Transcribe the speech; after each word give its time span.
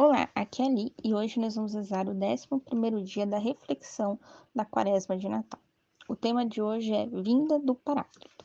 Olá, 0.00 0.30
aqui 0.32 0.62
é 0.62 0.66
a 0.66 0.68
Li 0.68 0.94
e 1.02 1.12
hoje 1.12 1.40
nós 1.40 1.56
vamos 1.56 1.74
usar 1.74 2.06
o 2.06 2.12
11 2.12 3.02
dia 3.02 3.26
da 3.26 3.36
reflexão 3.36 4.16
da 4.54 4.64
quaresma 4.64 5.18
de 5.18 5.28
Natal. 5.28 5.60
O 6.08 6.14
tema 6.14 6.46
de 6.46 6.62
hoje 6.62 6.94
é 6.94 7.04
Vinda 7.04 7.58
do 7.58 7.74
Paráclito. 7.74 8.44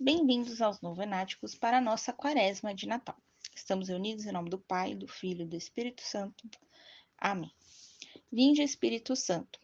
Bem-vindos 0.00 0.60
aos 0.60 0.80
Novenáticos 0.80 1.54
para 1.54 1.78
a 1.78 1.80
nossa 1.80 2.12
quaresma 2.12 2.74
de 2.74 2.88
Natal. 2.88 3.14
Estamos 3.54 3.88
reunidos 3.88 4.26
em 4.26 4.32
nome 4.32 4.50
do 4.50 4.58
Pai, 4.58 4.96
do 4.96 5.06
Filho 5.06 5.42
e 5.42 5.46
do 5.46 5.54
Espírito 5.54 6.02
Santo. 6.02 6.48
Amém. 7.16 7.52
Vinde, 8.32 8.60
Espírito 8.60 9.14
Santo 9.14 9.63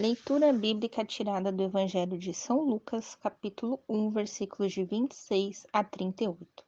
Leitura 0.00 0.50
bíblica 0.50 1.04
tirada 1.04 1.52
do 1.52 1.62
Evangelho 1.62 2.16
de 2.16 2.32
São 2.32 2.62
Lucas, 2.62 3.14
capítulo 3.16 3.78
1, 3.86 4.08
versículos 4.08 4.72
de 4.72 4.82
26 4.82 5.66
a 5.70 5.84
38. 5.84 6.64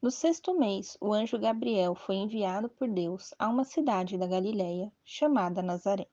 No 0.00 0.10
sexto 0.10 0.58
mês, 0.58 0.96
o 0.98 1.12
anjo 1.12 1.38
Gabriel 1.38 1.94
foi 1.94 2.14
enviado 2.14 2.70
por 2.70 2.88
Deus 2.88 3.34
a 3.38 3.50
uma 3.50 3.64
cidade 3.64 4.16
da 4.16 4.26
Galiléia, 4.26 4.90
chamada 5.04 5.60
Nazaré, 5.60 6.08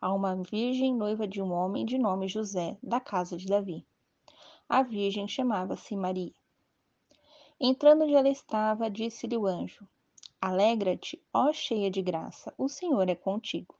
a 0.00 0.12
uma 0.12 0.34
virgem 0.34 0.92
noiva 0.92 1.24
de 1.28 1.40
um 1.40 1.52
homem 1.52 1.86
de 1.86 1.98
nome 1.98 2.26
José, 2.26 2.76
da 2.82 2.98
casa 2.98 3.36
de 3.36 3.46
Davi. 3.46 3.86
A 4.68 4.82
virgem 4.82 5.28
chamava-se 5.28 5.94
Maria. 5.94 6.34
Entrando 7.60 8.02
onde 8.02 8.14
ela 8.14 8.28
estava, 8.28 8.90
disse-lhe 8.90 9.36
o 9.36 9.46
anjo: 9.46 9.86
Alegra-te, 10.40 11.22
ó 11.32 11.52
cheia 11.52 11.88
de 11.88 12.02
graça, 12.02 12.52
o 12.58 12.68
Senhor 12.68 13.08
é 13.08 13.14
contigo. 13.14 13.76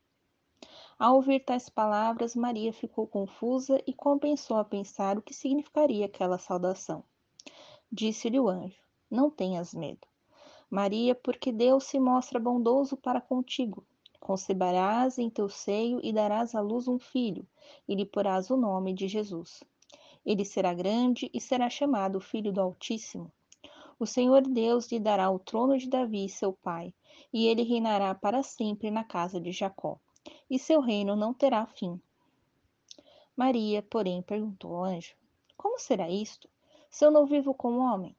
Ao 1.02 1.16
ouvir 1.16 1.40
tais 1.40 1.68
palavras, 1.68 2.36
Maria 2.36 2.72
ficou 2.72 3.08
confusa 3.08 3.82
e 3.84 3.92
começou 3.92 4.56
a 4.56 4.64
pensar 4.64 5.18
o 5.18 5.20
que 5.20 5.34
significaria 5.34 6.06
aquela 6.06 6.38
saudação. 6.38 7.02
Disse-lhe 7.90 8.38
o 8.38 8.48
anjo: 8.48 8.80
Não 9.10 9.28
tenhas 9.28 9.74
medo, 9.74 10.06
Maria, 10.70 11.12
porque 11.12 11.50
Deus 11.50 11.86
se 11.86 11.98
mostra 11.98 12.38
bondoso 12.38 12.96
para 12.96 13.20
contigo. 13.20 13.84
Conceberás 14.20 15.18
em 15.18 15.28
teu 15.28 15.48
seio 15.48 15.98
e 16.04 16.12
darás 16.12 16.54
à 16.54 16.60
luz 16.60 16.86
um 16.86 17.00
filho, 17.00 17.44
e 17.88 17.96
lhe 17.96 18.06
porás 18.06 18.48
o 18.48 18.56
nome 18.56 18.92
de 18.92 19.08
Jesus. 19.08 19.64
Ele 20.24 20.44
será 20.44 20.72
grande 20.72 21.28
e 21.34 21.40
será 21.40 21.68
chamado 21.68 22.20
Filho 22.20 22.52
do 22.52 22.60
Altíssimo. 22.60 23.28
O 23.98 24.06
Senhor 24.06 24.42
Deus 24.42 24.86
lhe 24.86 25.00
dará 25.00 25.28
o 25.32 25.40
trono 25.40 25.76
de 25.76 25.88
Davi, 25.88 26.28
seu 26.28 26.52
pai, 26.52 26.94
e 27.32 27.48
ele 27.48 27.64
reinará 27.64 28.14
para 28.14 28.44
sempre 28.44 28.88
na 28.88 29.02
casa 29.02 29.40
de 29.40 29.50
Jacó 29.50 29.98
e 30.52 30.58
seu 30.58 30.82
reino 30.82 31.16
não 31.16 31.32
terá 31.32 31.64
fim. 31.64 31.98
Maria, 33.34 33.82
porém, 33.82 34.20
perguntou 34.20 34.76
ao 34.76 34.84
anjo: 34.84 35.14
Como 35.56 35.78
será 35.78 36.10
isto, 36.10 36.46
se 36.90 37.06
eu 37.06 37.10
não 37.10 37.24
vivo 37.24 37.54
como 37.54 37.78
homem? 37.78 38.14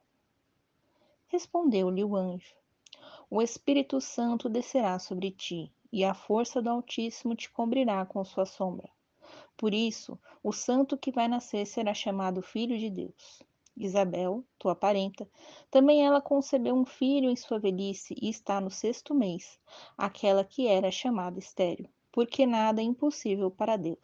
Respondeu-lhe 1.28 2.04
o 2.04 2.16
anjo: 2.16 2.56
O 3.30 3.40
Espírito 3.40 4.02
Santo 4.02 4.50
descerá 4.50 4.98
sobre 4.98 5.30
ti, 5.30 5.72
e 5.92 6.04
a 6.04 6.16
força 6.16 6.60
do 6.60 6.72
Altíssimo 6.72 7.36
te 7.36 7.52
cobrirá 7.52 8.04
com 8.04 8.26
sua 8.26 8.48
sombra. 8.48 8.90
Por 9.56 9.72
isso, 9.72 10.20
o 10.42 10.52
santo 10.52 10.98
que 10.98 11.12
vai 11.12 11.28
nascer 11.28 11.68
será 11.68 11.94
chamado 11.94 12.42
Filho 12.42 12.80
de 12.80 12.90
Deus. 12.90 13.44
Isabel, 13.78 14.44
tua 14.58 14.76
parenta, 14.76 15.30
também 15.70 16.04
ela 16.04 16.20
concebeu 16.20 16.74
um 16.74 16.86
filho 16.86 17.30
em 17.30 17.36
sua 17.36 17.60
velhice 17.60 18.16
e 18.20 18.28
está 18.28 18.60
no 18.60 18.72
sexto 18.72 19.14
mês, 19.14 19.60
aquela 19.96 20.44
que 20.44 20.68
era 20.68 20.90
chamada 20.90 21.38
estéril, 21.38 21.90
porque 22.14 22.46
nada 22.46 22.80
é 22.80 22.86
impossível 22.86 23.50
para 23.50 23.76
Deus. 23.76 23.98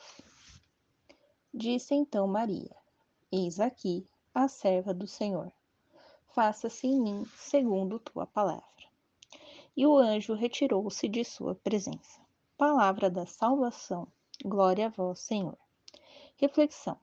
Disse 1.53 1.93
então 1.93 2.27
Maria: 2.27 2.75
Eis 3.31 3.59
aqui 3.59 4.03
a 4.33 4.47
serva 4.47 4.95
do 4.95 5.05
Senhor. 5.05 5.51
Faça-se 6.33 6.87
em 6.87 6.99
mim 6.99 7.23
segundo 7.37 7.99
tua 7.99 8.25
palavra. 8.25 8.65
E 9.77 9.85
o 9.85 9.95
anjo 9.95 10.33
retirou-se 10.33 11.07
de 11.07 11.23
sua 11.23 11.53
presença. 11.53 12.19
Palavra 12.57 13.11
da 13.11 13.27
salvação. 13.27 14.07
Glória 14.43 14.87
a 14.87 14.89
vós, 14.89 15.19
Senhor. 15.19 15.57
Reflexão. 16.35 16.97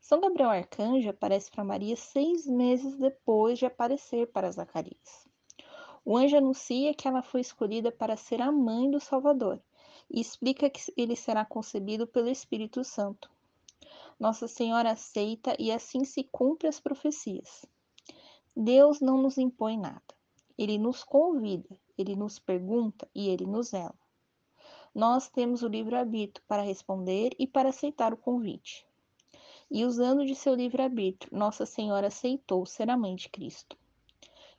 São 0.00 0.20
Gabriel 0.20 0.50
Arcanjo 0.50 1.08
aparece 1.08 1.50
para 1.50 1.64
Maria 1.64 1.96
seis 1.96 2.46
meses 2.46 2.94
depois 2.96 3.58
de 3.58 3.64
aparecer 3.64 4.30
para 4.32 4.50
Zacarias. 4.50 5.26
O 6.04 6.16
anjo 6.16 6.36
anuncia 6.36 6.94
que 6.94 7.08
ela 7.08 7.22
foi 7.22 7.40
escolhida 7.40 7.90
para 7.90 8.16
ser 8.16 8.42
a 8.42 8.52
mãe 8.52 8.90
do 8.90 9.00
Salvador 9.00 9.62
e 10.10 10.20
explica 10.20 10.68
que 10.70 10.80
ele 10.96 11.14
será 11.14 11.44
concebido 11.44 12.06
pelo 12.06 12.28
Espírito 12.28 12.82
Santo. 12.84 13.30
Nossa 14.18 14.48
Senhora 14.48 14.92
aceita 14.92 15.54
e 15.58 15.70
assim 15.70 16.04
se 16.04 16.24
cumpre 16.24 16.68
as 16.68 16.80
profecias. 16.80 17.64
Deus 18.56 19.00
não 19.00 19.20
nos 19.20 19.38
impõe 19.38 19.78
nada. 19.78 20.02
Ele 20.56 20.78
nos 20.78 21.04
convida, 21.04 21.78
ele 21.96 22.16
nos 22.16 22.38
pergunta 22.38 23.08
e 23.14 23.28
ele 23.28 23.46
nos 23.46 23.72
ela. 23.72 23.94
Nós 24.94 25.28
temos 25.28 25.62
o 25.62 25.68
livre-arbítrio 25.68 26.44
para 26.48 26.62
responder 26.62 27.34
e 27.38 27.46
para 27.46 27.68
aceitar 27.68 28.12
o 28.12 28.16
convite 28.16 28.88
e 29.70 29.84
usando 29.84 30.24
de 30.24 30.34
seu 30.34 30.54
livre-arbítrio, 30.54 31.36
Nossa 31.36 31.66
Senhora 31.66 32.06
aceitou 32.06 32.64
ser 32.64 32.88
a 32.88 32.96
mãe 32.96 33.14
de 33.14 33.28
Cristo. 33.28 33.76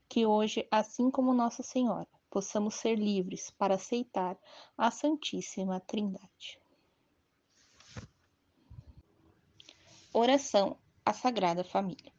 Que 0.08 0.26
hoje, 0.26 0.68
assim 0.70 1.10
como 1.10 1.34
Nossa 1.34 1.64
Senhora, 1.64 2.08
possamos 2.30 2.76
ser 2.76 2.96
livres 2.96 3.52
para 3.52 3.76
aceitar 3.76 4.38
a 4.78 4.92
Santíssima 4.92 5.80
Trindade. 5.80 6.60
Oração 10.14 10.78
à 11.06 11.14
Sagrada 11.14 11.64
Família. 11.64 12.12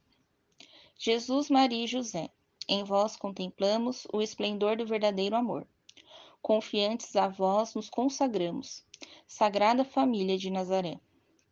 Jesus, 0.99 1.49
Maria 1.49 1.85
e 1.85 1.89
José, 1.89 2.31
em 2.69 2.85
vós 2.85 3.17
contemplamos 3.17 4.07
o 4.13 4.21
esplendor 4.21 4.77
do 4.77 4.87
verdadeiro 4.87 5.37
amor. 5.37 5.67
Confiantes 6.43 7.17
a 7.17 7.29
vós 7.29 7.75
nos 7.75 7.91
consagramos, 7.91 8.85
Sagrada 9.27 9.85
Família 9.85 10.39
de 10.39 10.51
Nazaré 10.51 11.01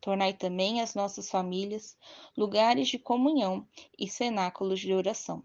Tornai 0.01 0.33
também 0.33 0.79
as 0.81 0.95
nossas 0.95 1.29
famílias 1.29 1.97
lugares 2.37 2.87
de 2.87 2.97
comunhão 2.97 3.67
e 3.97 4.07
cenáculos 4.07 4.79
de 4.79 4.93
oração, 4.93 5.43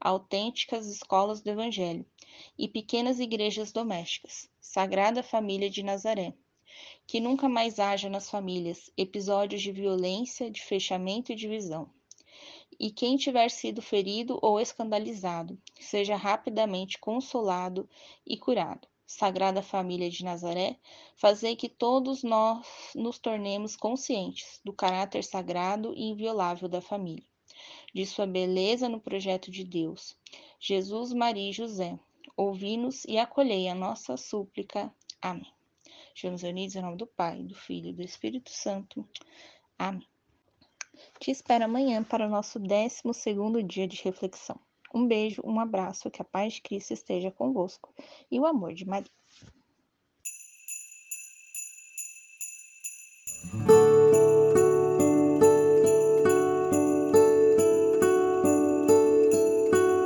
autênticas 0.00 0.86
escolas 0.86 1.40
do 1.40 1.50
Evangelho 1.50 2.06
e 2.58 2.68
pequenas 2.68 3.18
igrejas 3.18 3.72
domésticas, 3.72 4.48
Sagrada 4.60 5.22
Família 5.22 5.70
de 5.70 5.82
Nazaré. 5.82 6.34
Que 7.06 7.20
nunca 7.20 7.48
mais 7.48 7.78
haja 7.78 8.08
nas 8.10 8.28
famílias 8.28 8.90
episódios 8.96 9.62
de 9.62 9.72
violência, 9.72 10.50
de 10.50 10.62
fechamento 10.62 11.32
e 11.32 11.36
divisão. 11.36 11.90
E 12.78 12.90
quem 12.90 13.16
tiver 13.16 13.50
sido 13.50 13.80
ferido 13.80 14.38
ou 14.42 14.60
escandalizado, 14.60 15.58
seja 15.80 16.14
rapidamente 16.16 16.98
consolado 16.98 17.88
e 18.26 18.36
curado. 18.36 18.86
Sagrada 19.06 19.62
Família 19.62 20.10
de 20.10 20.24
Nazaré, 20.24 20.76
fazei 21.14 21.54
que 21.54 21.68
todos 21.68 22.24
nós 22.24 22.66
nos 22.92 23.18
tornemos 23.20 23.76
conscientes 23.76 24.60
do 24.64 24.72
caráter 24.72 25.22
sagrado 25.22 25.94
e 25.94 26.10
inviolável 26.10 26.68
da 26.68 26.80
família, 26.82 27.24
de 27.94 28.06
sua 28.06 28.26
beleza 28.26 28.88
no 28.88 29.00
projeto 29.00 29.50
de 29.50 29.64
Deus. 29.64 30.16
Jesus, 30.60 31.12
Maria 31.12 31.50
e 31.50 31.52
José, 31.52 31.98
ouvi-nos 32.36 33.04
e 33.04 33.18
acolhei 33.18 33.68
a 33.68 33.74
nossa 33.74 34.16
súplica. 34.16 34.92
Amém. 35.20 35.52
Estamos 36.14 36.42
unidos 36.42 36.76
em 36.76 36.82
nome 36.82 36.96
do 36.96 37.06
Pai, 37.06 37.42
do 37.42 37.54
Filho 37.54 37.90
e 37.90 37.92
do 37.92 38.02
Espírito 38.02 38.50
Santo. 38.50 39.06
Amém. 39.78 40.06
Te 41.20 41.30
espero 41.30 41.64
amanhã 41.64 42.02
para 42.02 42.26
o 42.26 42.30
nosso 42.30 42.58
12 42.58 43.02
segundo 43.12 43.62
dia 43.62 43.86
de 43.86 44.02
reflexão. 44.02 44.58
Um 44.94 45.06
beijo, 45.06 45.42
um 45.44 45.60
abraço, 45.60 46.10
que 46.10 46.22
a 46.22 46.24
paz 46.24 46.54
de 46.54 46.62
Cristo 46.62 46.92
esteja 46.92 47.30
convosco 47.30 47.92
e 48.30 48.40
o 48.40 48.46
amor 48.46 48.72
de 48.72 48.86
Maria. 48.86 49.10